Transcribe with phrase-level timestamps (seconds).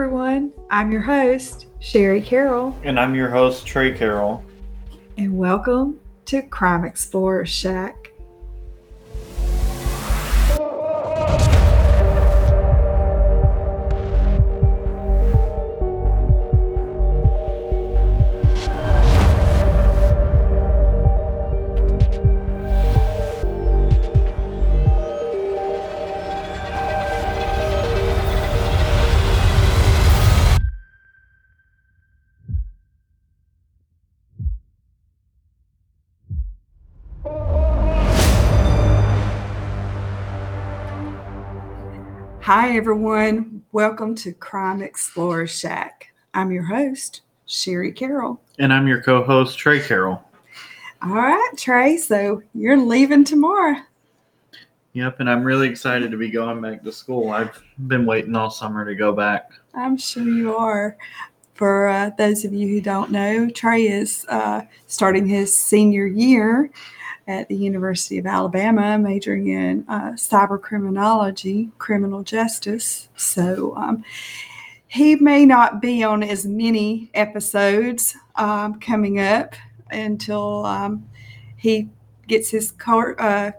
[0.00, 0.52] everyone.
[0.68, 4.44] I'm your host, Sherry Carroll, And I'm your host, Trey Carroll.
[5.16, 8.12] and welcome to Crime Explorer Shack.
[42.46, 43.64] Hi, everyone.
[43.72, 46.12] Welcome to Crime Explorer Shack.
[46.32, 48.40] I'm your host, Sherry Carroll.
[48.60, 50.22] And I'm your co host, Trey Carroll.
[51.02, 51.96] All right, Trey.
[51.96, 53.78] So you're leaving tomorrow.
[54.92, 57.32] Yep, and I'm really excited to be going back to school.
[57.32, 59.50] I've been waiting all summer to go back.
[59.74, 60.96] I'm sure you are.
[61.54, 66.70] For uh, those of you who don't know, Trey is uh, starting his senior year
[67.26, 73.08] at the University of Alabama, majoring in uh, cyber criminology, criminal justice.
[73.16, 74.04] So um,
[74.86, 79.54] he may not be on as many episodes um, coming up
[79.90, 81.08] until um,
[81.56, 81.88] he
[82.28, 83.52] gets his car, uh,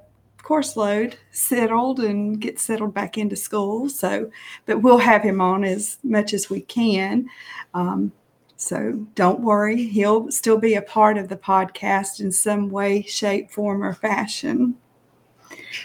[0.48, 3.90] course load settled and gets settled back into school.
[3.90, 4.32] So,
[4.66, 7.30] but we'll have him on as much as we can.
[7.74, 8.14] Um,
[8.58, 13.52] so don't worry, he'll still be a part of the podcast in some way, shape,
[13.52, 14.76] form, or fashion.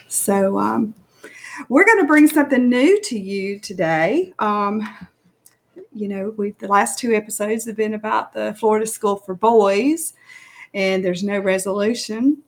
[0.08, 0.94] So um,
[1.68, 4.32] we're going to bring something new to you today.
[4.38, 4.88] Um,
[5.94, 10.14] you know, we the last two episodes have been about the Florida School for Boys,
[10.72, 12.38] and there's no resolution,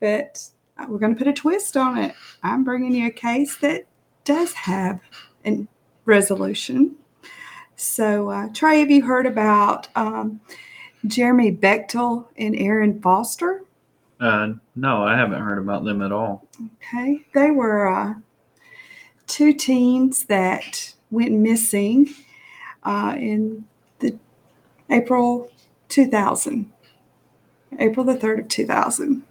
[0.00, 0.44] but
[0.88, 2.16] we're going to put a twist on it.
[2.42, 3.86] I'm bringing you a case that
[4.24, 5.00] does have
[5.46, 5.68] a
[6.04, 6.96] resolution.
[7.80, 10.40] So, uh, Trey, have you heard about um,
[11.06, 13.62] Jeremy Bechtel and Erin Foster?
[14.18, 16.44] Uh, no, I haven't heard about them at all.
[16.82, 18.14] Okay, they were uh,
[19.28, 22.12] two teens that went missing
[22.82, 23.64] uh, in
[24.00, 24.18] the
[24.90, 25.48] April
[25.88, 26.72] 2000,
[27.78, 29.22] April the 3rd of 2000.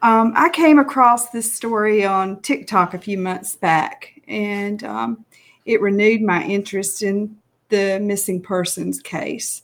[0.00, 5.24] Um, I came across this story on TikTok a few months back, and um,
[5.64, 7.36] it renewed my interest in
[7.74, 9.62] the missing persons case.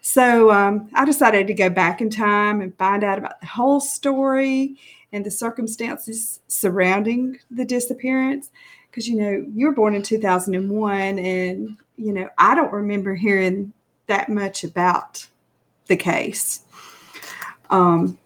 [0.00, 3.80] So um, I decided to go back in time and find out about the whole
[3.80, 4.76] story
[5.12, 8.50] and the circumstances surrounding the disappearance.
[8.90, 13.72] Because, you know, you were born in 2001, and, you know, I don't remember hearing
[14.06, 15.26] that much about
[15.86, 16.60] the case.
[17.68, 18.16] Um,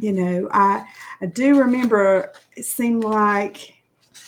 [0.00, 0.84] you know, I,
[1.20, 3.74] I do remember it seemed like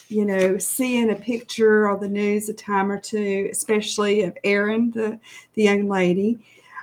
[0.09, 4.91] you know, seeing a picture on the news a time or two, especially of Erin,
[4.91, 5.19] the,
[5.55, 6.39] the young lady,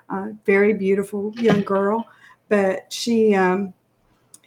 [0.10, 2.08] uh, very beautiful young girl.
[2.50, 3.74] But she, um,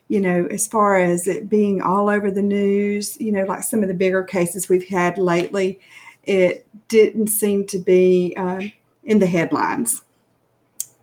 [0.08, 3.82] you know, as far as it being all over the news, you know, like some
[3.82, 5.80] of the bigger cases we've had lately,
[6.24, 8.62] it didn't seem to be uh,
[9.04, 10.02] in the headlines.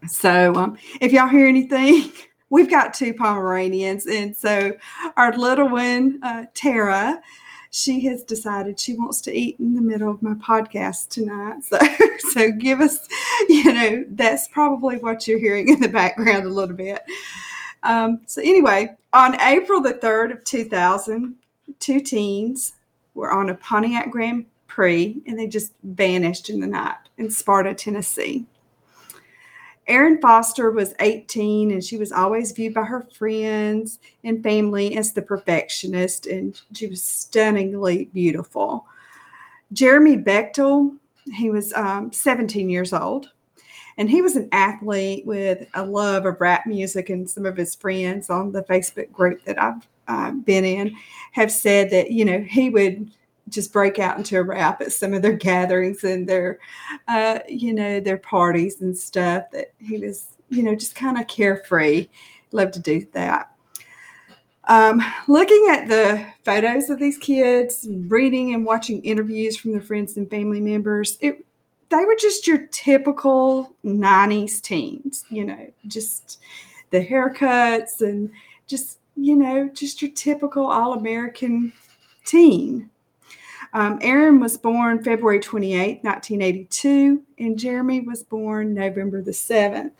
[0.07, 2.11] So um, if y'all hear anything,
[2.49, 4.05] we've got two Pomeranians.
[4.07, 4.73] And so
[5.17, 7.21] our little one, uh, Tara,
[7.71, 11.63] she has decided she wants to eat in the middle of my podcast tonight.
[11.63, 11.79] So,
[12.31, 13.07] so give us,
[13.47, 17.01] you know, that's probably what you're hearing in the background a little bit.
[17.83, 21.35] Um, so, anyway, on April the 3rd of 2000,
[21.79, 22.73] two teens
[23.13, 27.73] were on a Pontiac Grand Prix and they just vanished in the night in Sparta,
[27.73, 28.45] Tennessee.
[29.87, 35.13] Erin Foster was 18 and she was always viewed by her friends and family as
[35.13, 38.85] the perfectionist, and she was stunningly beautiful.
[39.73, 40.97] Jeremy Bechtel,
[41.33, 43.31] he was um, 17 years old,
[43.97, 47.09] and he was an athlete with a love of rap music.
[47.09, 50.95] And some of his friends on the Facebook group that I've uh, been in
[51.31, 53.11] have said that, you know, he would
[53.51, 56.57] just break out into a rap at some of their gatherings and their
[57.07, 61.27] uh, you know their parties and stuff that he was you know just kind of
[61.27, 62.07] carefree.
[62.51, 63.51] Loved to do that.
[64.65, 70.17] Um, looking at the photos of these kids reading and watching interviews from their friends
[70.17, 71.43] and family members it
[71.89, 76.39] they were just your typical 90s teens you know just
[76.91, 78.31] the haircuts and
[78.67, 81.73] just you know just your typical all-american
[82.23, 82.89] teen
[83.73, 89.91] um, Erin was born February 28, 1982, and Jeremy was born November the 7th,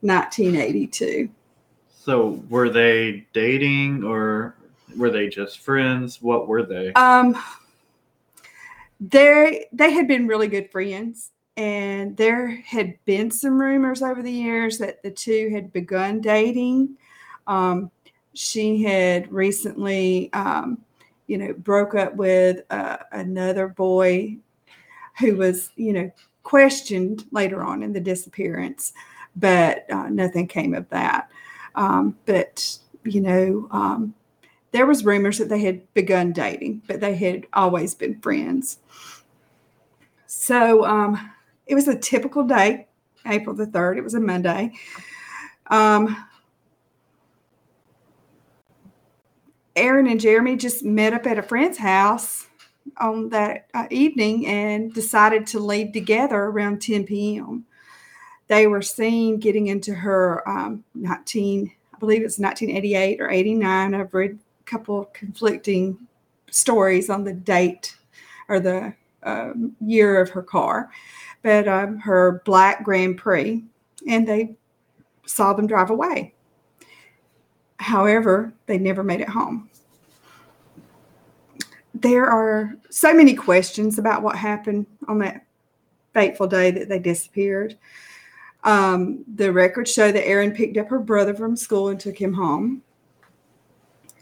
[0.00, 1.28] 1982.
[1.90, 4.54] So, were they dating or
[4.96, 6.22] were they just friends?
[6.22, 6.92] What were they?
[6.94, 7.36] Um,
[9.00, 14.32] they they had been really good friends, and there had been some rumors over the
[14.32, 16.96] years that the two had begun dating.
[17.46, 17.90] Um,
[18.34, 20.78] she had recently, um,
[21.28, 24.36] you know, broke up with uh, another boy
[25.20, 26.10] who was, you know,
[26.42, 28.92] questioned later on in the disappearance,
[29.36, 31.30] but uh, nothing came of that.
[31.74, 34.14] Um, but you know, um,
[34.72, 38.78] there was rumors that they had begun dating, but they had always been friends.
[40.26, 41.30] So um,
[41.66, 42.86] it was a typical day,
[43.26, 43.98] April the 3rd.
[43.98, 44.72] It was a Monday.
[45.68, 46.16] Um,
[49.78, 52.46] Erin and Jeremy just met up at a friend's house
[52.98, 57.64] on that uh, evening and decided to leave together around 10 p.m.
[58.48, 63.94] They were seen getting into her um, 19, I believe it's 1988 or 89.
[63.94, 65.98] I've read a couple conflicting
[66.50, 67.96] stories on the date
[68.48, 70.90] or the um, year of her car,
[71.42, 73.62] but um, her black Grand Prix,
[74.06, 74.56] and they
[75.26, 76.34] saw them drive away.
[77.78, 79.70] However, they never made it home.
[81.94, 85.46] There are so many questions about what happened on that
[86.12, 87.76] fateful day that they disappeared.
[88.64, 92.32] Um, the records show that Erin picked up her brother from school and took him
[92.32, 92.82] home.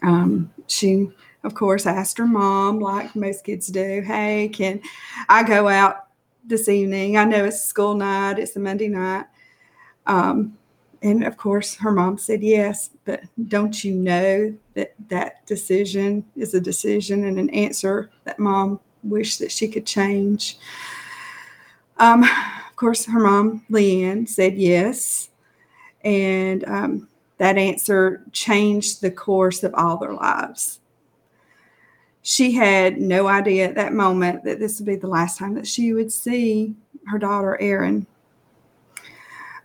[0.03, 1.09] Um, she,
[1.43, 4.81] of course, asked her mom, like most kids do, Hey, can
[5.27, 6.07] I go out
[6.45, 7.17] this evening?
[7.17, 9.25] I know it's school night, it's a Monday night.
[10.05, 10.57] Um,
[11.01, 16.53] and of course, her mom said yes, but don't you know that that decision is
[16.53, 20.57] a decision and an answer that mom wished that she could change?
[21.97, 25.29] Um, of course, her mom, Leanne, said yes.
[26.03, 27.07] And um,
[27.37, 30.79] that answer changed the course of all their lives.
[32.21, 35.67] She had no idea at that moment that this would be the last time that
[35.67, 36.75] she would see
[37.07, 38.05] her daughter, Erin.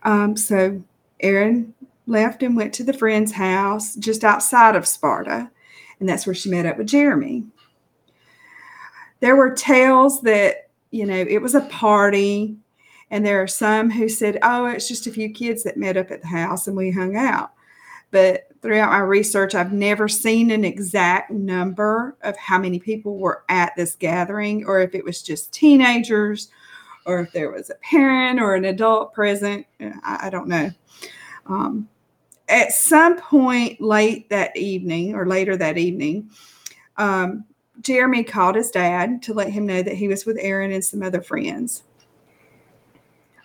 [0.04, 0.82] Um, so
[1.22, 1.74] Erin
[2.06, 5.50] left and went to the friend's house just outside of Sparta,
[6.00, 7.44] and that's where she met up with Jeremy.
[9.20, 12.56] There were tales that, you know, it was a party,
[13.10, 16.10] and there are some who said, oh, it's just a few kids that met up
[16.10, 17.52] at the house and we hung out.
[18.10, 23.44] But throughout my research, I've never seen an exact number of how many people were
[23.48, 26.50] at this gathering, or if it was just teenagers,
[27.06, 29.66] or if there was a parent or an adult present.
[29.80, 30.70] I, I don't know.
[31.46, 31.88] Um,
[32.48, 36.30] at some point late that evening or later that evening,
[36.96, 37.44] um,
[37.80, 41.02] Jeremy called his dad to let him know that he was with Erin and some
[41.02, 41.82] other friends.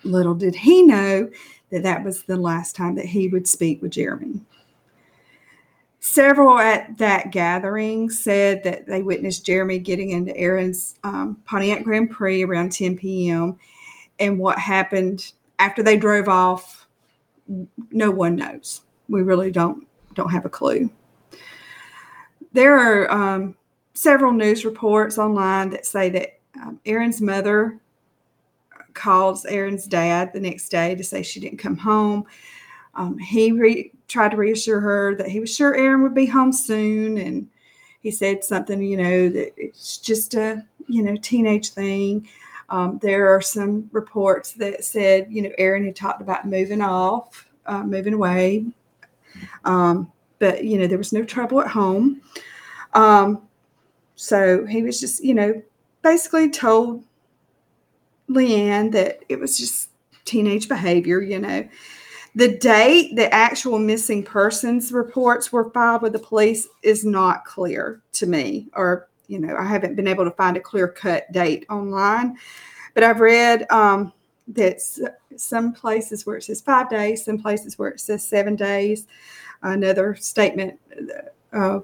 [0.03, 1.29] Little did he know
[1.71, 4.41] that that was the last time that he would speak with Jeremy.
[5.99, 12.11] Several at that gathering said that they witnessed Jeremy getting into Erin's um, Pontiac Grand
[12.11, 13.57] Prix around 10 p.m.
[14.19, 16.87] And what happened after they drove off
[17.91, 18.81] no one knows.
[19.09, 20.89] We really don't don't have a clue.
[22.53, 23.55] There are um,
[23.93, 27.79] several news reports online that say that um, Erin's mother
[28.93, 32.25] calls Erin's dad the next day to say she didn't come home.
[32.97, 36.51] Um, he re- tried to reassure her that he was sure Erin would be home
[36.51, 37.47] soon, and
[38.01, 42.27] he said something, you know, that it's just a you know teenage thing.
[42.69, 47.47] Um, there are some reports that said, you know, Erin had talked about moving off,
[47.65, 48.65] uh, moving away.
[49.63, 52.21] Um, but, you know, there was no trouble at home.
[52.93, 53.41] Um,
[54.15, 55.61] so he was just, you know,
[56.01, 57.03] basically told
[58.29, 59.89] Leanne that it was just
[60.25, 61.67] teenage behavior, you know.
[62.37, 68.03] The date the actual missing persons reports were filed with the police is not clear
[68.13, 71.65] to me, or you know, I haven't been able to find a clear cut date
[71.67, 72.37] online,
[72.93, 74.13] but I've read um,
[74.49, 74.81] that
[75.35, 79.07] some places where it says five days, some places where it says seven days.
[79.63, 80.79] Another statement,
[81.53, 81.79] uh,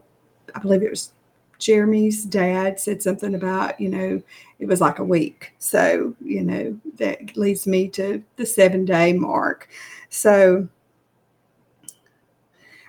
[0.54, 1.14] I believe it was
[1.60, 4.22] Jeremy's dad said something about, you know,
[4.60, 5.54] it was like a week.
[5.60, 9.70] So, you know, that leads me to the seven day mark.
[10.10, 10.68] So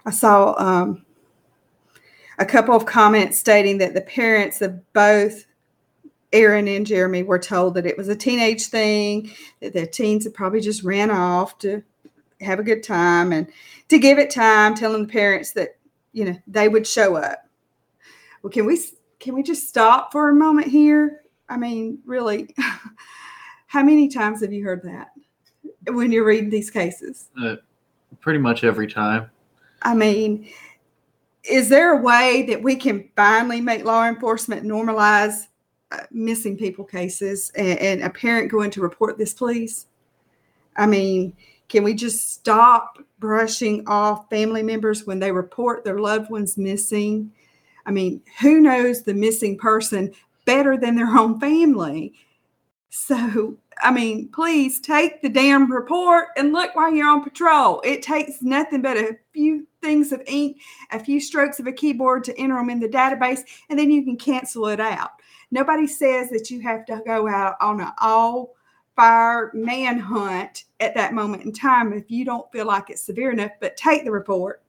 [0.06, 1.04] I saw um,
[2.38, 5.46] a couple of comments stating that the parents of both
[6.32, 9.30] Erin and Jeremy were told that it was a teenage thing,
[9.60, 11.82] that the teens had probably just ran off to
[12.40, 13.46] have a good time and
[13.88, 15.76] to give it time, telling the parents that,
[16.12, 17.43] you know, they would show up.
[18.44, 18.78] Well, can we
[19.20, 21.22] can we just stop for a moment here?
[21.48, 22.54] I mean, really,
[23.68, 25.12] how many times have you heard that
[25.86, 27.30] when you're reading these cases?
[27.42, 27.56] Uh,
[28.20, 29.30] pretty much every time.
[29.80, 30.46] I mean,
[31.42, 35.46] is there a way that we can finally make law enforcement normalize
[35.90, 39.86] uh, missing people cases and, and a parent going to report this, please?
[40.76, 41.34] I mean,
[41.70, 47.32] can we just stop brushing off family members when they report their loved ones missing?
[47.86, 50.12] I mean, who knows the missing person
[50.44, 52.14] better than their own family?
[52.90, 57.80] So, I mean, please take the damn report and look while you're on patrol.
[57.84, 60.60] It takes nothing but a few things of ink,
[60.92, 64.04] a few strokes of a keyboard to enter them in the database, and then you
[64.04, 65.10] can cancel it out.
[65.50, 68.54] Nobody says that you have to go out on an all
[68.96, 73.50] fire manhunt at that moment in time if you don't feel like it's severe enough,
[73.60, 74.62] but take the report,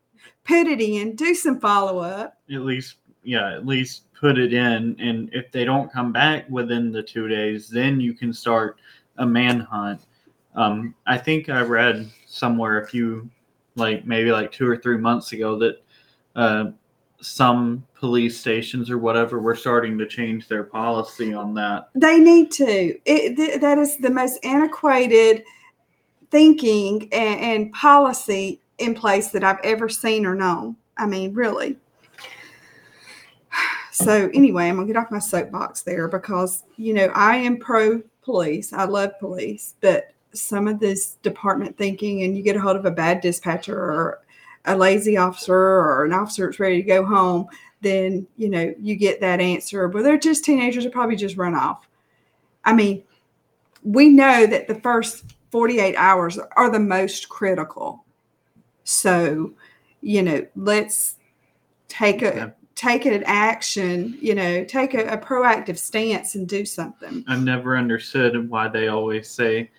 [0.43, 2.38] put it in, do some follow up.
[2.51, 2.95] At least,
[3.25, 4.96] yeah, at least put it in.
[5.00, 8.77] And if they don't come back within the two days, then you can start
[9.17, 10.01] a manhunt.
[10.55, 13.29] Um, I think I read somewhere a few,
[13.75, 15.84] like maybe like two or three months ago, that
[16.36, 16.72] uh,
[17.22, 21.89] some police stations or whatever were starting to change their policy on that.
[21.96, 22.98] They need to.
[23.05, 25.44] It, th- that is the most antiquated
[26.32, 30.75] thinking and, and policy in place that I've ever seen or known.
[30.98, 31.77] I mean, really.
[33.96, 38.02] So anyway, I'm gonna get off my soapbox there because you know I am pro
[38.24, 38.74] police.
[38.74, 42.84] I love police, but some of this department thinking, and you get a hold of
[42.84, 44.20] a bad dispatcher or
[44.66, 47.48] a lazy officer or an officer that's ready to go home,
[47.80, 49.88] then you know you get that answer.
[49.88, 51.88] But they're just teenagers; are probably just run off.
[52.66, 53.02] I mean,
[53.82, 58.04] we know that the first 48 hours are the most critical.
[58.84, 59.54] So,
[60.02, 61.16] you know, let's
[61.88, 62.54] take a.
[62.75, 64.17] take an action.
[64.22, 67.24] You know, take a, a proactive stance and do something.
[67.27, 69.72] I've never understood why they always say,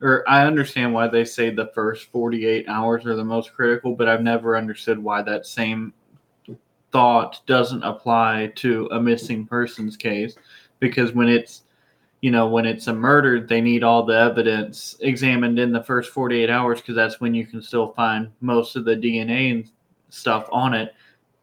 [0.00, 4.08] or I understand why they say the first 48 hours are the most critical, but
[4.08, 5.92] I've never understood why that same
[6.92, 10.36] thought doesn't apply to a missing persons case.
[10.78, 11.62] Because when it's,
[12.20, 16.12] you know, when it's a murder, they need all the evidence examined in the first
[16.12, 19.70] 48 hours because that's when you can still find most of the DNA and
[20.10, 20.94] stuff on it.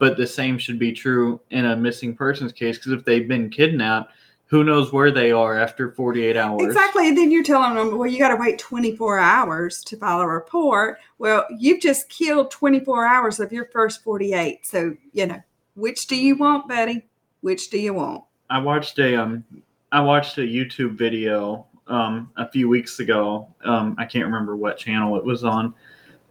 [0.02, 3.50] But the same should be true in a missing persons case because if they've been
[3.50, 4.12] kidnapped,
[4.48, 7.08] who knows where they are after 48 hours Exactly.
[7.08, 10.28] And then you're telling them, well, you got to wait 24 hours to file a
[10.28, 10.98] report.
[11.20, 14.66] Well, you've just killed 24 hours of your first 48.
[14.66, 15.42] So, you know,
[15.76, 17.06] which do you want, buddy?
[17.40, 18.26] Which do you want?
[18.52, 19.44] i watched a um
[19.92, 24.78] i watched a youtube video um a few weeks ago um i can't remember what
[24.78, 25.74] channel it was on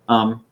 [0.08, 0.44] um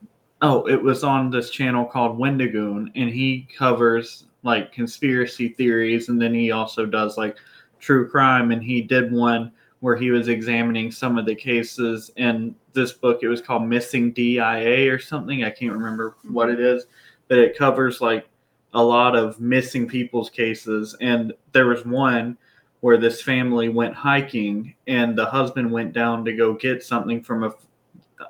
[0.43, 6.21] oh it was on this channel called wendigoon and he covers like conspiracy theories and
[6.21, 7.37] then he also does like
[7.81, 12.53] true crime and he did one where he was examining some of the cases in
[12.73, 13.21] this book.
[13.23, 15.45] It was called missing dia or something.
[15.45, 16.79] I can't remember what it mm-hmm.
[16.79, 16.87] is
[17.29, 18.29] but it covers like
[18.75, 20.97] a lot of missing people's cases.
[21.01, 22.37] And there was one
[22.81, 27.45] where this family went hiking and the husband went down to go get something from
[27.45, 27.53] a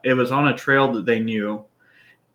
[0.05, 1.65] it was on a trail that they knew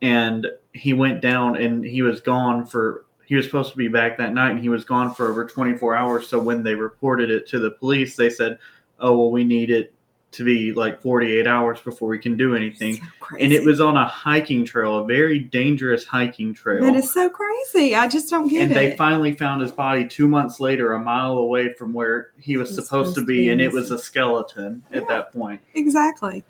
[0.03, 4.17] and he went down and he was gone for he was supposed to be back
[4.17, 7.47] that night and he was gone for over 24 hours so when they reported it
[7.47, 8.59] to the police they said
[8.99, 9.93] oh well we need it
[10.31, 13.95] to be like 48 hours before we can do anything So and it was on
[13.95, 17.95] a hiking trail a very dangerous hiking trail That is so crazy.
[17.95, 18.63] I just don't get it.
[18.63, 22.57] and they finally found his body two months later, a mile away from where he
[22.57, 25.61] was supposed to supposed to be, be and it was a skeleton at that point.
[25.75, 26.43] exactly.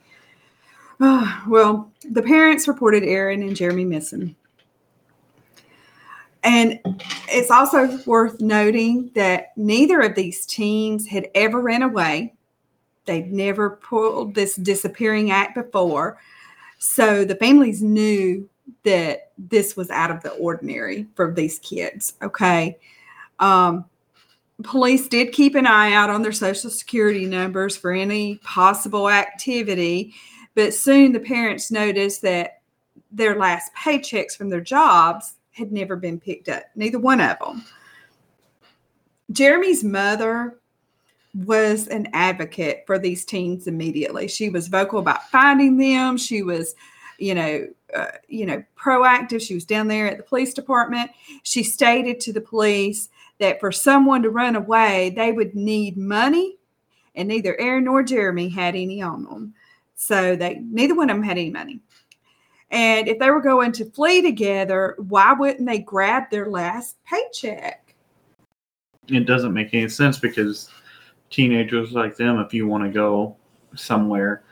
[1.47, 4.35] Well, the parents reported Erin and Jeremy missing.
[6.43, 6.79] And
[7.29, 12.33] it's also worth noting that neither of these teens had ever ran away.
[13.05, 16.17] They'd never pulled this disappearing act before.
[16.79, 18.49] So the families knew
[18.83, 22.13] that this was out of the ordinary for these kids.
[22.21, 22.77] Okay.
[23.39, 23.85] Um,
[24.63, 30.13] police did keep an eye out on their social security numbers for any possible activity,
[30.55, 32.61] but soon the parents noticed that
[33.11, 37.63] their last paychecks from their jobs had never been picked up, neither one of them.
[39.31, 40.59] Jeremy's mother
[41.33, 44.27] was an advocate for these teens immediately.
[44.27, 46.17] She was vocal about finding them.
[46.17, 46.75] She was,
[47.17, 49.41] you know, uh, you know, proactive.
[49.41, 51.11] She was down there at the police department.
[51.43, 56.57] She stated to the police that for someone to run away, they would need money,
[57.15, 59.53] and neither Erin nor Jeremy had any on them.
[59.95, 61.79] So they neither one of them had any money.
[62.71, 67.95] And if they were going to flee together, why wouldn't they grab their last paycheck?
[69.07, 70.69] It doesn't make any sense because
[71.29, 73.35] teenagers like them, if you want to go
[73.75, 74.43] somewhere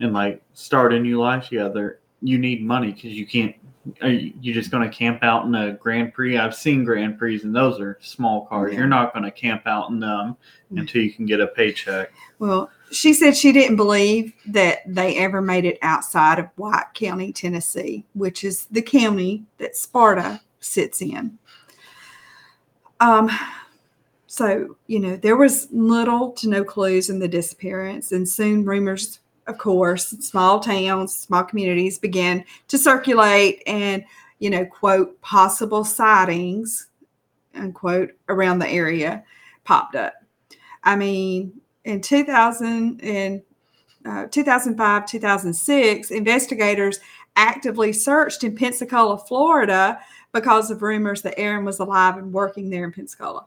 [0.00, 3.54] and like start a new life together, you need money because you can't
[4.02, 6.38] are you you just going to camp out in a Grand Prix?
[6.38, 8.72] I've seen Grand Prix, and those are small cars.
[8.72, 8.78] Yeah.
[8.80, 10.36] You're not going to camp out in them
[10.72, 10.80] Mm.
[10.80, 12.10] until you can get a paycheck.
[12.38, 17.32] Well, she said she didn't believe that they ever made it outside of White County,
[17.32, 21.38] Tennessee, which is the county that Sparta sits in.
[23.00, 23.30] Um,
[24.26, 29.20] so, you know, there was little to no clues in the disappearance, and soon rumors,
[29.46, 34.04] of course, small towns, small communities began to circulate and,
[34.38, 36.88] you know, quote, possible sightings,
[37.54, 39.22] unquote, around the area
[39.64, 40.14] popped up.
[40.82, 43.42] I mean, in 2000 and
[44.06, 47.00] uh, 2005 2006 investigators
[47.36, 49.98] actively searched in pensacola florida
[50.34, 53.46] because of rumors that erin was alive and working there in pensacola.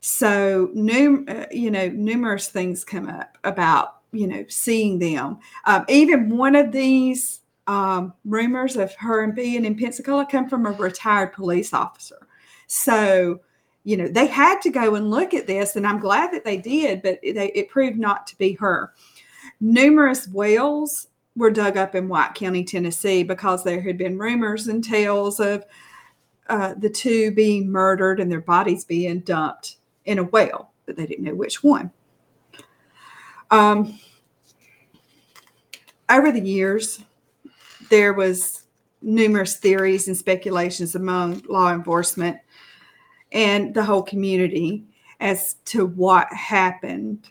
[0.00, 5.38] So num- uh, you know numerous things come up about you know seeing them.
[5.64, 10.72] Um, even one of these um, rumors of her being in pensacola come from a
[10.72, 12.28] retired police officer.
[12.68, 13.40] So
[13.86, 16.56] you know they had to go and look at this and i'm glad that they
[16.56, 18.92] did but they, it proved not to be her.
[19.60, 24.82] Numerous wells were dug up in white county tennessee because there had been rumors and
[24.82, 25.64] tales of
[26.48, 31.06] uh, the two being murdered and their bodies being dumped in a well but they
[31.06, 31.90] didn't know which one.
[33.50, 33.98] Um,
[36.10, 37.04] over the years
[37.88, 38.64] there was
[39.00, 42.38] numerous theories and speculations among law enforcement
[43.32, 44.84] and the whole community
[45.20, 47.30] as to what happened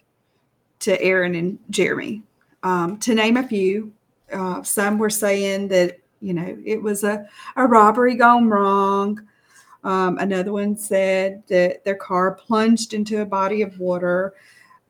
[0.80, 2.24] to Erin and Jeremy.
[2.64, 3.94] Um, to name a few,
[4.32, 9.22] uh, some were saying that you know it was a, a robbery gone wrong.
[9.84, 14.34] Um, another one said that their car plunged into a body of water.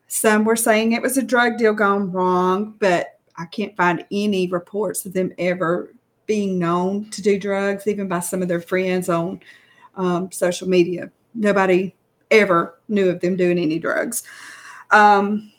[0.08, 4.48] Some were saying it was a drug deal gone wrong, but I can't find any
[4.48, 5.94] reports of them ever
[6.26, 9.42] being known to do drugs, even by some of their friends on
[9.96, 11.12] um, social media.
[11.34, 11.94] Nobody
[12.32, 14.24] ever knew of them doing any drugs.
[14.92, 15.52] Um,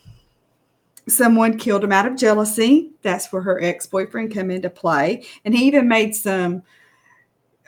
[1.09, 2.91] someone killed him out of jealousy.
[3.03, 6.63] That's where her ex-boyfriend come into play, and he even made some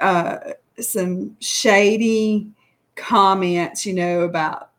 [0.01, 0.39] uh,
[0.79, 2.51] some shady
[2.95, 4.71] comments, you know, about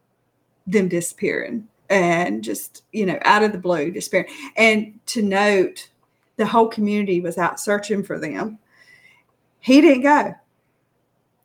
[0.68, 4.32] them disappearing and just you know out of the blue disappearing.
[4.56, 5.90] And to note,
[6.38, 8.60] the whole community was out searching for them.
[9.60, 10.36] He didn't go.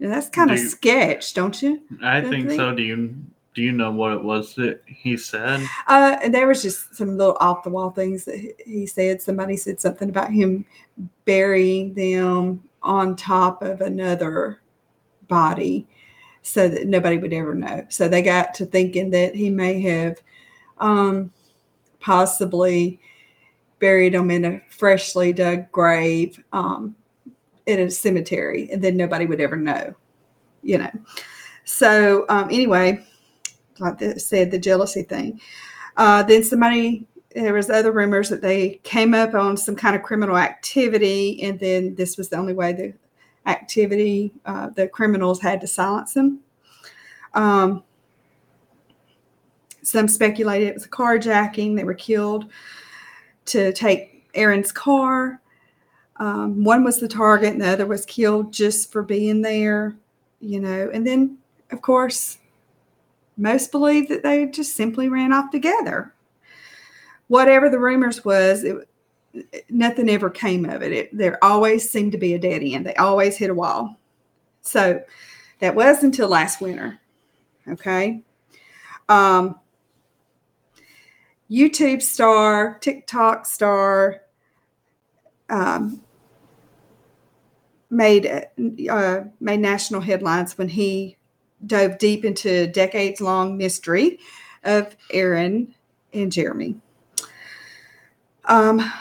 [0.00, 1.82] And that's kind of you- sketch, don't you?
[2.02, 2.74] I think so.
[2.74, 3.14] Do you
[3.54, 5.60] do you know what it was that he said?
[5.86, 9.22] Uh, and there was just some little off the wall things that he- he said.
[9.22, 10.64] Somebody said something about him
[11.24, 14.60] burying them on top of another
[15.28, 15.86] body
[16.42, 17.86] so that nobody would ever know.
[17.88, 20.20] So they got to thinking that he may have
[20.78, 21.30] um,
[22.00, 23.00] possibly
[23.78, 26.96] buried them in a freshly dug grave um,
[27.66, 29.94] in a cemetery, and then nobody would ever know,
[30.62, 30.90] you know.
[31.64, 33.04] So um, anyway,
[33.78, 35.40] like I said, the jealousy thing.
[35.96, 40.02] Uh, then somebody, there was other rumors that they came up on some kind of
[40.02, 42.92] criminal activity, and then this was the only way the
[43.46, 46.40] activity, uh, the criminals had to silence them.
[47.34, 47.82] Um,
[49.82, 51.76] some speculated it was a carjacking.
[51.76, 52.50] They were killed
[53.46, 55.40] to take Erin's car.
[56.16, 59.96] Um, one was the target, and the other was killed just for being there,
[60.40, 60.90] you know.
[60.92, 61.38] And then,
[61.70, 62.38] of course,
[63.36, 66.14] most believe that they just simply ran off together.
[67.26, 68.88] Whatever the rumors was, it,
[69.68, 70.92] nothing ever came of it.
[70.92, 71.16] it.
[71.16, 72.86] There always seemed to be a dead end.
[72.86, 73.98] They always hit a wall.
[74.62, 75.02] So
[75.58, 77.00] that was until last winter.
[77.66, 78.22] Okay.
[79.08, 79.58] Um,
[81.50, 84.22] YouTube star, TikTok star,
[85.50, 86.02] um,
[87.90, 88.26] made
[88.90, 91.16] uh, made national headlines when he
[91.66, 94.18] dove deep into decades long mystery
[94.64, 95.74] of Erin
[96.12, 96.76] and Jeremy.
[98.46, 98.92] Um,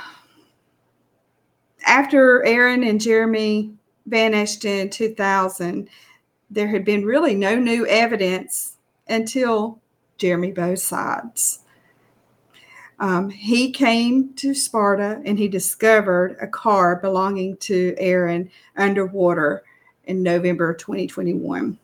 [1.86, 3.74] after Erin and Jeremy
[4.06, 5.90] vanished in 2000,
[6.50, 8.78] there had been really no new evidence
[9.08, 9.80] until
[10.18, 11.63] Jeremy both.
[13.04, 19.64] Um, he came to Sparta and he discovered a car belonging to Erin underwater
[20.06, 21.78] in November 2021.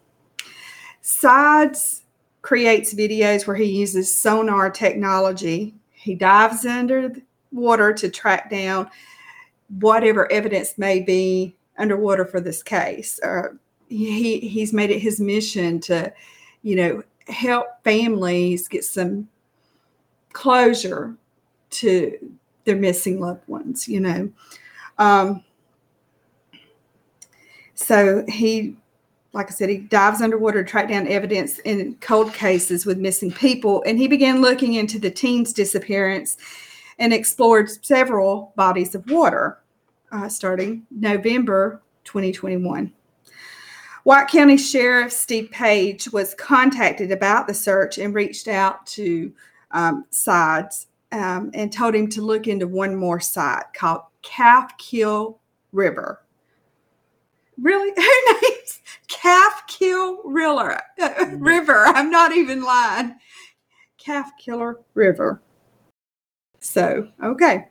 [1.01, 2.03] Sides
[2.41, 5.73] creates videos where he uses sonar technology.
[5.91, 7.11] He dives under
[7.51, 8.89] water to track down
[9.81, 13.19] whatever evidence may be underwater for this case.
[13.21, 13.49] Uh,
[13.89, 16.13] he he's made it his mission to,
[16.61, 19.27] you know, help families get some
[20.33, 21.15] closure
[21.71, 22.17] to
[22.65, 23.87] their missing loved ones.
[23.87, 24.31] You know,
[24.97, 25.43] um,
[27.79, 28.75] So he,
[29.31, 33.31] like I said, he dives underwater to track down evidence in cold cases with missing
[33.31, 33.81] people.
[33.87, 36.35] And he began looking into the teen's disappearance
[36.99, 39.59] and explored several bodies of water
[40.11, 42.91] uh, starting November 2021.
[44.03, 49.31] White County Sheriff Steve Page was contacted about the search and reached out to
[49.71, 55.39] um, sides um, and told him to look into one more site called Calf Kill
[55.71, 56.21] River.
[57.59, 57.89] Really?
[57.97, 60.79] Her name's Calf Kill River.
[61.37, 61.85] River.
[61.87, 63.15] I'm not even lying.
[63.97, 65.41] Calf Killer River.
[66.59, 67.67] So, okay.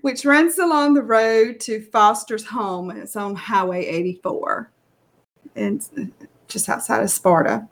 [0.00, 2.90] Which runs along the road to Foster's home.
[2.90, 4.70] It's on Highway 84
[5.54, 6.12] and
[6.48, 7.68] just outside of Sparta.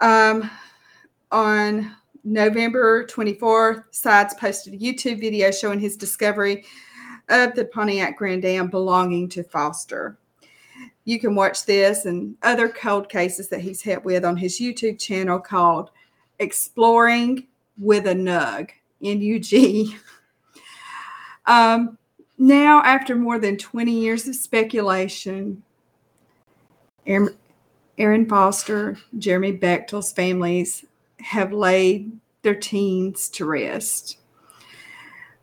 [0.00, 0.50] Um,
[1.32, 1.94] on
[2.26, 6.64] November 24th, Sides posted a YouTube video showing his discovery
[7.28, 10.18] of the Pontiac Grand Am belonging to Foster.
[11.04, 14.98] You can watch this and other cold cases that he's helped with on his YouTube
[14.98, 15.92] channel called
[16.40, 17.46] Exploring
[17.78, 18.70] with a Nug,
[19.02, 19.96] N U G.
[21.46, 21.96] Um,
[22.38, 25.62] now, after more than 20 years of speculation,
[27.06, 30.84] Erin Foster, Jeremy Bechtel's families
[31.20, 34.18] have laid their teens to rest.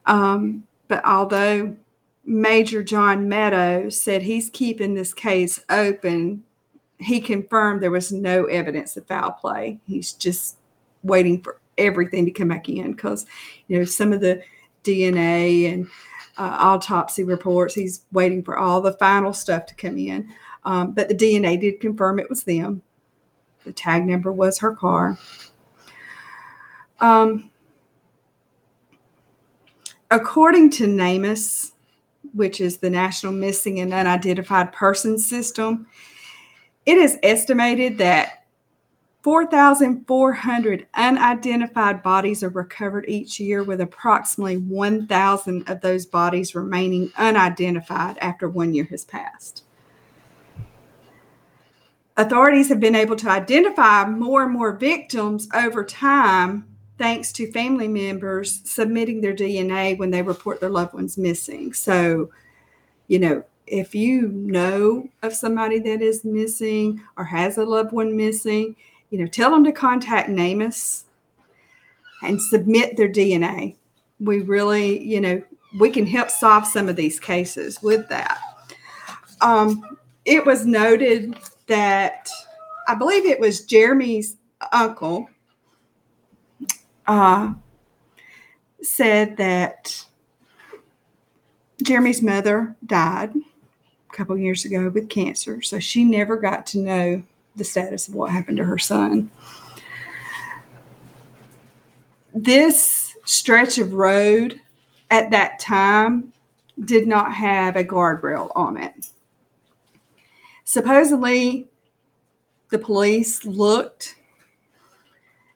[0.05, 1.75] Um, but although
[2.25, 6.43] Major John Meadows said he's keeping this case open,
[6.99, 9.79] he confirmed there was no evidence of foul play.
[9.85, 10.57] He's just
[11.03, 13.25] waiting for everything to come back in because,
[13.67, 14.41] you know, some of the
[14.83, 15.87] DNA and
[16.37, 20.29] uh, autopsy reports, he's waiting for all the final stuff to come in.
[20.65, 22.81] Um, but the DNA did confirm it was them.
[23.65, 25.17] The tag number was her car.
[26.99, 27.51] Um,
[30.11, 31.71] according to NamUs,
[32.33, 35.87] which is the National Missing and Unidentified Persons System,
[36.85, 38.43] it is estimated that
[39.23, 48.17] 4,400 unidentified bodies are recovered each year, with approximately 1,000 of those bodies remaining unidentified
[48.17, 49.63] after one year has passed.
[52.17, 57.87] Authorities have been able to identify more and more victims over time thanks to family
[57.87, 61.73] members submitting their DNA when they report their loved ones missing.
[61.73, 62.29] So,
[63.07, 68.15] you know, if you know of somebody that is missing or has a loved one
[68.15, 68.75] missing,
[69.09, 71.03] you know, tell them to contact NamUs
[72.23, 73.75] and submit their DNA.
[74.19, 75.41] We really, you know,
[75.79, 78.39] we can help solve some of these cases with that.
[79.41, 81.35] Um, it was noted
[81.67, 82.29] that
[82.87, 84.37] I believe it was Jeremy's
[84.71, 85.27] uncle
[87.07, 87.53] uh,
[88.81, 90.05] said that
[91.81, 97.23] Jeremy's mother died a couple years ago with cancer, so she never got to know
[97.55, 99.29] the status of what happened to her son.
[102.33, 104.59] This stretch of road
[105.11, 106.33] at that time
[106.85, 109.09] did not have a guardrail on it
[110.63, 111.67] supposedly
[112.69, 114.15] the police looked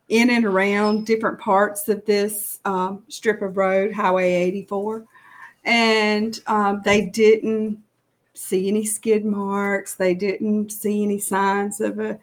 [0.10, 5.06] in and around different parts of this um, strip of road, Highway 84,
[5.66, 7.84] and um, they didn't
[8.34, 9.96] see any skid marks.
[9.96, 12.18] They didn't see any signs of a,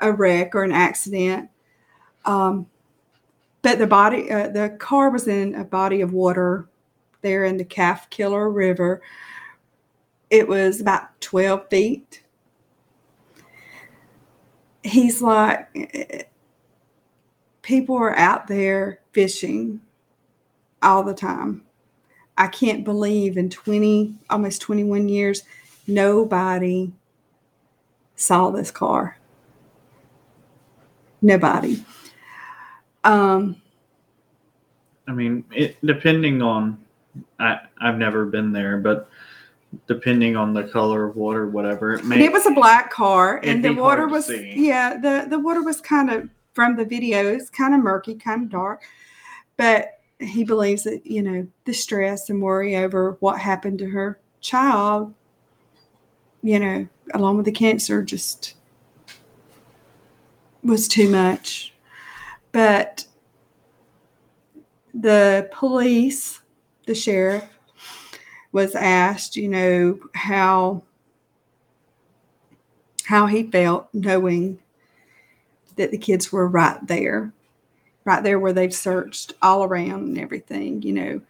[0.00, 1.50] a wreck or an accident.
[2.24, 2.66] Um,
[3.62, 6.68] but the body, uh, the car was in a body of water
[7.20, 9.02] there in the Calf Killer River.
[10.30, 12.22] It was about 12 feet.
[14.82, 16.27] He's like,
[17.68, 19.78] people are out there fishing
[20.82, 21.60] all the time.
[22.38, 25.42] I can't believe in 20, almost 21 years,
[25.86, 26.92] nobody
[28.16, 29.18] saw this car.
[31.20, 31.84] Nobody.
[33.04, 33.60] Um,
[35.06, 36.78] I mean, it, depending on,
[37.38, 39.10] I, I've never been there, but
[39.86, 42.24] depending on the color of water, whatever it may.
[42.24, 46.10] It was a black car, and the water was yeah the the water was kind
[46.10, 47.24] of from the video.
[47.32, 48.82] It's kind of murky, kind of dark,
[49.56, 54.18] but he believes that you know the stress and worry over what happened to her
[54.40, 55.14] child,
[56.42, 58.56] you know, along with the cancer, just
[60.64, 61.74] was too much.
[62.50, 63.06] But
[64.92, 66.40] the police,
[66.88, 67.44] the sheriff,
[68.50, 70.82] was asked, you know, how
[73.04, 74.58] how he felt knowing
[75.78, 77.32] that the kids were right there,
[78.04, 81.20] right there where they've searched all around and everything, you know,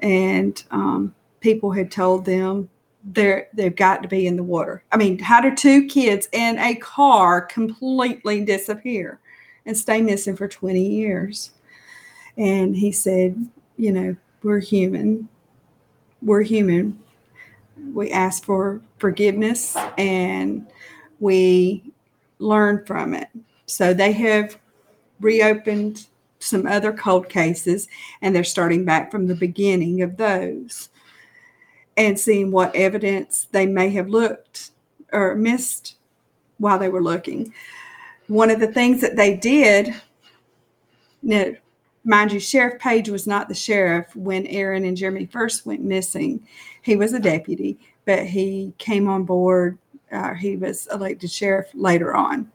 [0.00, 2.68] and um, people had told them
[3.04, 4.82] they're they've got to be in the water.
[4.92, 9.18] I mean, how do two kids in a car completely disappear
[9.66, 11.50] and stay missing for 20 years?
[12.36, 15.28] And he said, you know, we're human.
[16.22, 16.98] We're human.
[17.92, 20.66] We ask for forgiveness and
[21.20, 21.82] we
[22.38, 23.28] learn from it.
[23.66, 24.58] So they have
[25.20, 26.06] reopened
[26.38, 27.88] some other cold cases
[28.20, 30.90] and they're starting back from the beginning of those
[31.96, 34.70] and seeing what evidence they may have looked
[35.12, 35.96] or missed
[36.58, 37.52] while they were looking.
[38.26, 39.94] One of the things that they did,
[41.22, 41.52] now,
[42.04, 46.46] mind you, Sheriff Page was not the sheriff when Erin and Jeremy first went missing.
[46.82, 49.78] He was a deputy, but he came on board.
[50.12, 52.50] Uh, he was elected sheriff later on.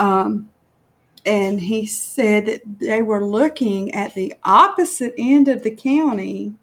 [0.00, 0.48] Um,
[1.26, 6.54] and he said that they were looking at the opposite end of the county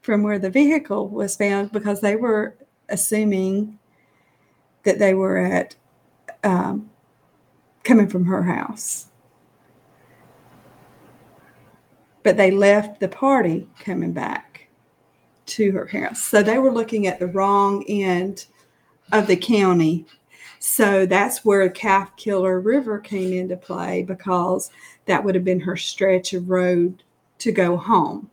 [0.00, 2.54] from where the vehicle was found because they were
[2.88, 3.78] assuming
[4.84, 5.74] that they were at
[6.44, 6.88] um,
[7.82, 9.06] coming from her house.
[12.22, 14.68] But they left the party coming back
[15.46, 16.22] to her house.
[16.22, 18.46] So they were looking at the wrong end
[19.10, 20.06] of the county.
[20.62, 24.70] So that's where Calf Killer River came into play because
[25.06, 27.02] that would have been her stretch of road
[27.38, 28.30] to go home.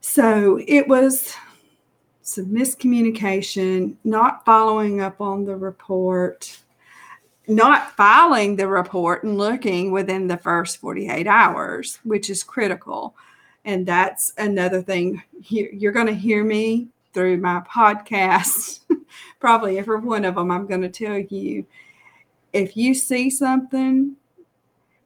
[0.00, 1.36] So it was
[2.22, 6.58] some miscommunication, not following up on the report,
[7.46, 13.14] not filing the report and looking within the first 48 hours, which is critical.
[13.64, 15.22] And that's another thing.
[15.40, 18.80] You're going to hear me through my podcast,
[19.40, 20.50] probably every one of them.
[20.50, 21.66] I'm going to tell you
[22.52, 24.16] if you see something,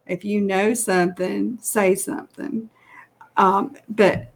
[0.06, 2.70] if you know something, say something.
[3.36, 4.32] Um, but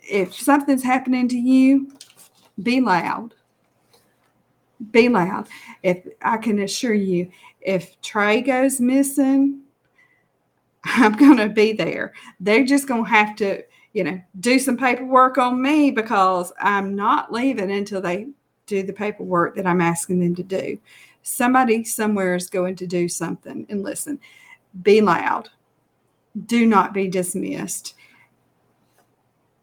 [0.00, 1.92] if something's happening to you,
[2.62, 3.34] be loud.
[4.90, 5.48] Be loud.
[5.82, 9.60] If I can assure you, if Trey goes missing,
[10.84, 12.12] I'm going to be there.
[12.40, 16.94] They're just going to have to, you know, do some paperwork on me because I'm
[16.94, 18.28] not leaving until they
[18.66, 20.78] do the paperwork that I'm asking them to do.
[21.22, 23.66] Somebody somewhere is going to do something.
[23.68, 24.20] And listen,
[24.82, 25.48] be loud.
[26.46, 27.94] Do not be dismissed.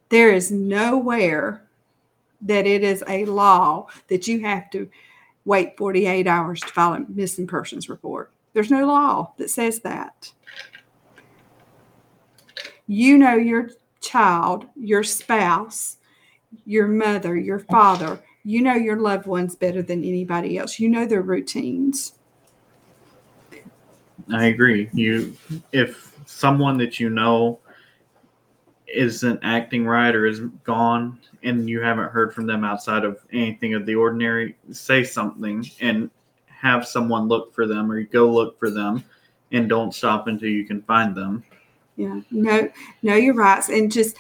[0.10, 1.64] There is nowhere
[2.42, 4.90] that it is a law that you have to
[5.46, 8.32] wait 48 hours to file a missing persons report.
[8.54, 10.32] There's no law that says that.
[12.88, 13.70] You know your
[14.06, 15.98] child, your spouse,
[16.65, 20.80] your mother, your father, you know your loved ones better than anybody else.
[20.80, 22.13] You know their routines.
[24.32, 24.89] I agree.
[24.94, 25.36] You
[25.72, 27.60] if someone that you know
[28.88, 33.74] isn't acting right or is gone and you haven't heard from them outside of anything
[33.74, 36.10] of the ordinary, say something and
[36.48, 39.04] have someone look for them or go look for them
[39.52, 41.44] and don't stop until you can find them.
[41.98, 42.70] Yeah, no,
[43.04, 44.18] know your rights and just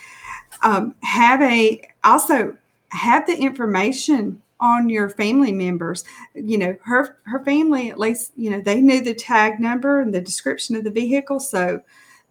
[0.63, 2.55] um, have a also
[2.89, 6.05] have the information on your family members.
[6.33, 10.13] You know, her her family at least you know they knew the tag number and
[10.13, 11.81] the description of the vehicle, so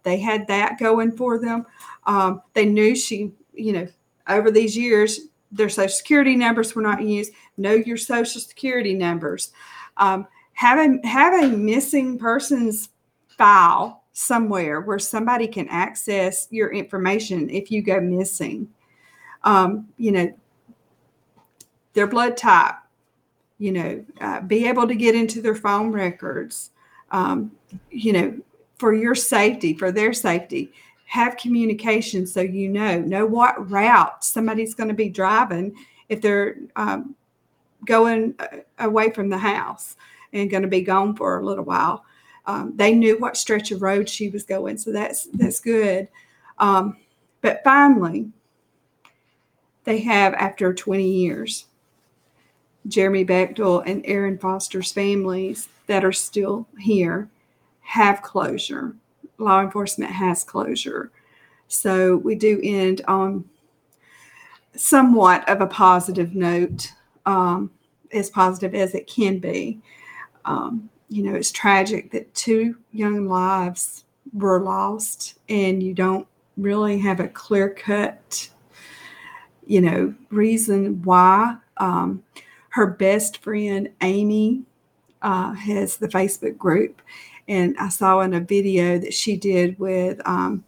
[0.03, 1.65] they had that going for them.
[2.05, 3.87] Um, they knew she, you know,
[4.27, 7.33] over these years, their social security numbers were not used.
[7.57, 9.51] Know your social security numbers.
[9.97, 12.89] Um, have a have a missing persons
[13.37, 18.67] file somewhere where somebody can access your information if you go missing.
[19.43, 20.33] Um, you know,
[21.93, 22.75] their blood type.
[23.57, 26.71] You know, uh, be able to get into their phone records.
[27.11, 27.51] Um,
[27.89, 28.37] you know,
[28.77, 30.73] for your safety, for their safety
[31.05, 35.73] have communication so you know know what route somebody's going to be driving
[36.09, 37.15] if they're um,
[37.85, 38.47] going uh,
[38.79, 39.95] away from the house
[40.33, 42.03] and going to be gone for a little while
[42.47, 46.07] um, they knew what stretch of road she was going so that's that's good
[46.59, 46.97] um,
[47.41, 48.29] but finally
[49.83, 51.65] they have after 20 years
[52.87, 57.29] jeremy bechtel and erin foster's families that are still here
[57.81, 58.95] have closure
[59.37, 61.11] law enforcement has closure.
[61.67, 63.45] So we do end on
[64.75, 66.91] somewhat of a positive note,
[67.25, 67.71] um,
[68.11, 69.79] as positive as it can be.
[70.45, 76.97] Um, you know, it's tragic that two young lives were lost, and you don't really
[76.99, 78.49] have a clear cut,
[79.65, 81.57] you know, reason why.
[81.77, 82.23] Um,
[82.69, 84.63] her best friend, Amy,
[85.21, 87.01] uh, has the Facebook group,
[87.47, 90.65] and I saw in a video that she did with um,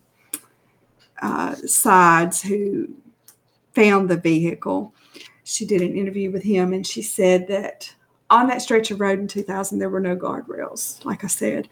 [1.22, 2.90] uh, Sides, who
[3.74, 4.94] found the vehicle.
[5.44, 7.94] She did an interview with him, and she said that
[8.30, 11.70] on that stretch of road in 2000, there were no guardrails, like I said.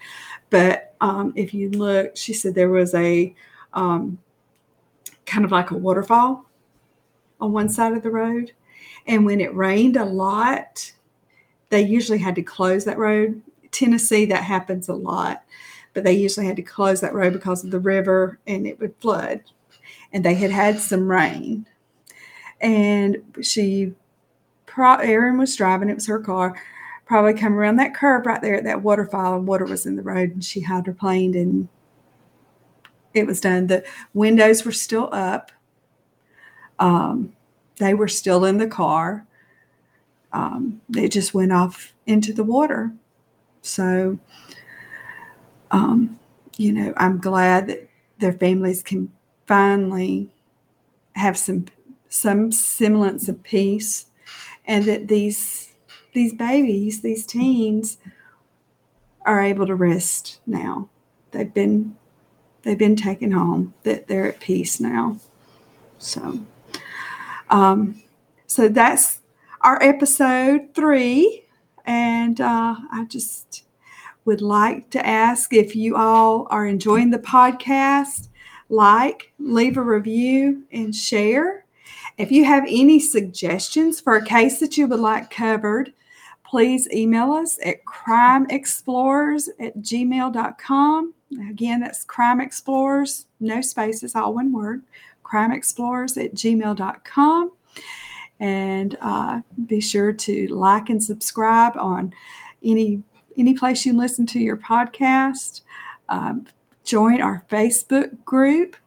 [0.50, 3.36] But um, if you look, she said there was a
[3.74, 4.20] um,
[5.26, 6.46] kind of like a waterfall
[7.42, 8.54] on one side of the road.
[9.08, 10.94] And when it rained a lot,
[11.70, 13.42] they usually had to close that road.
[13.72, 15.44] Tennessee, that happens a lot,
[15.94, 18.96] but they usually had to close that road because of the river and it would
[19.00, 19.42] flood.
[20.14, 21.68] And they had had some rain.
[22.62, 23.94] And she,
[24.78, 26.60] Erin was driving, it was her car,
[27.06, 30.02] probably come around that curve right there at that waterfall, and water was in the
[30.02, 31.68] road, and she hydroplaned and
[33.14, 33.68] it was done.
[33.68, 33.84] The
[34.14, 35.52] windows were still up.
[36.78, 37.34] Um,
[37.78, 39.26] they were still in the car.
[40.34, 42.94] Um, they just went off into the water.
[43.62, 44.20] So,
[45.72, 46.20] um,
[46.58, 49.12] you know, I'm glad that their families can
[49.48, 50.30] finally
[51.16, 51.66] have some
[52.10, 54.08] some semblance of peace,
[54.66, 55.74] and that these
[56.14, 57.98] these babies, these teens,
[59.26, 60.90] are able to rest now.
[61.32, 61.96] They've been
[62.64, 63.74] they've been taken home.
[63.84, 65.18] That they're at peace now.
[65.98, 66.40] So,
[67.50, 68.02] um,
[68.48, 69.20] so that's
[69.62, 71.44] our episode three,
[71.86, 73.64] and uh, I just
[74.26, 78.30] would like to ask if you all are enjoying the podcast,
[78.70, 81.65] like, leave a review, and share.
[82.18, 85.94] If you have any suggestions for a case that you would like covered,
[86.46, 91.14] please email us at crimeexplorers at gmail.com.
[91.50, 94.84] Again, that's crime explorers, no spaces, all one word,
[95.24, 97.52] crimeexplorers at gmail.com.
[98.40, 102.14] And uh, be sure to like and subscribe on
[102.64, 103.02] any
[103.38, 105.62] any place you listen to your podcast.
[106.08, 106.48] Um,
[106.86, 108.78] join our Facebook group.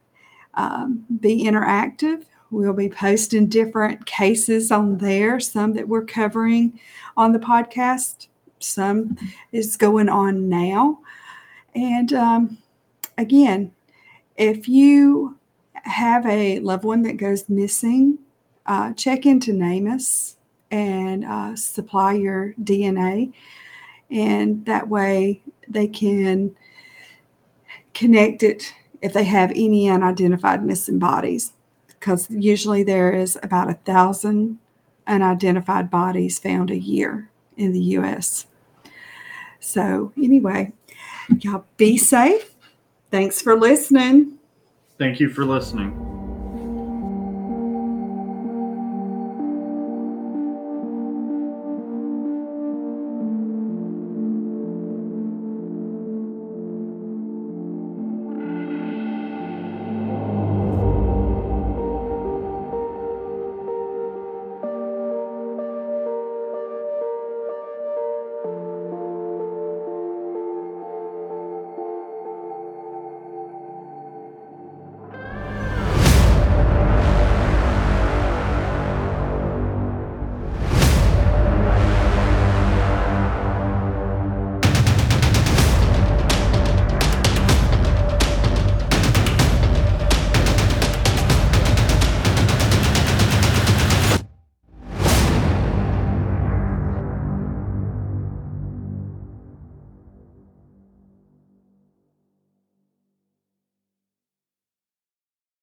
[0.54, 2.24] Um, be interactive.
[2.50, 6.80] We'll be posting different cases on there, some that we're covering
[7.16, 9.16] on the podcast, some
[9.52, 11.00] is going on now.
[11.74, 12.58] And um,
[13.18, 13.72] again,
[14.36, 15.38] if you
[15.74, 18.18] have a loved one that goes missing,
[18.66, 20.36] uh, check into NamUs
[20.70, 23.32] and uh, supply your DNA.
[24.10, 26.54] And that way they can
[27.94, 31.52] connect it if they have any unidentified missing bodies,
[31.98, 34.58] because usually there is about a thousand
[35.06, 38.46] unidentified bodies found a year in the US.
[39.60, 40.72] So, anyway,
[41.40, 42.54] y'all be safe.
[43.10, 44.38] Thanks for listening.
[44.98, 46.07] Thank you for listening.